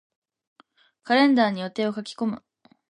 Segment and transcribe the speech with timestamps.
[1.03, 2.43] カレンダーに予定を書き込む。